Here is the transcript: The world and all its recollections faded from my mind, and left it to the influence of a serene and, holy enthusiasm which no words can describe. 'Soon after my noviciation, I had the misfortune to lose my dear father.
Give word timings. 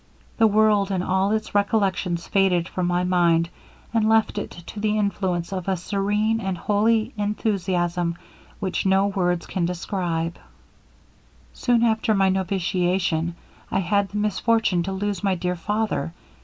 The 0.37 0.47
world 0.47 0.89
and 0.89 1.03
all 1.03 1.29
its 1.29 1.53
recollections 1.53 2.25
faded 2.27 2.67
from 2.67 2.87
my 2.87 3.03
mind, 3.03 3.49
and 3.93 4.09
left 4.09 4.39
it 4.39 4.49
to 4.49 4.79
the 4.79 4.97
influence 4.97 5.53
of 5.53 5.67
a 5.67 5.77
serene 5.77 6.41
and, 6.41 6.57
holy 6.57 7.13
enthusiasm 7.17 8.15
which 8.59 8.83
no 8.83 9.05
words 9.05 9.45
can 9.45 9.63
describe. 9.65 10.39
'Soon 11.53 11.83
after 11.83 12.15
my 12.15 12.29
noviciation, 12.31 13.35
I 13.69 13.77
had 13.81 14.09
the 14.09 14.17
misfortune 14.17 14.81
to 14.81 14.91
lose 14.91 15.23
my 15.23 15.35
dear 15.35 15.55
father. 15.55 16.13